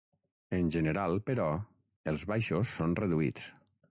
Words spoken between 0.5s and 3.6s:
En general, però, els baixos són reduïts.